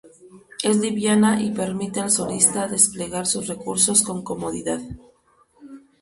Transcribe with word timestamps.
Es 0.63 0.77
liviana 0.77 1.39
y 1.43 1.51
permite 1.51 1.99
al 1.99 2.09
solista 2.09 2.67
desplegar 2.67 3.27
sus 3.27 3.45
recursos 3.45 4.01
con 4.01 4.23
comodidad. 4.23 4.81